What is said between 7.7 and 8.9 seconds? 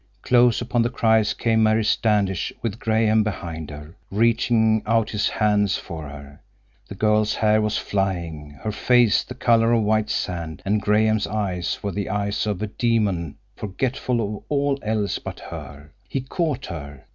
flying, her